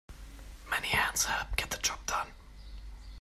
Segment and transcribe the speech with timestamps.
[0.71, 2.29] Many hands help get the job done.